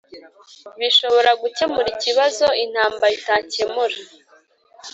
[0.79, 3.97] bishora gukemura ikibazo intambara itakemura."